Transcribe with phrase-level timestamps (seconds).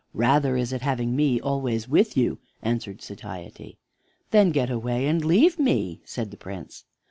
[0.15, 3.77] "Rather is it having me always with you,".answered Satiety.
[4.31, 6.85] "Then get away and leave me," said the Prince.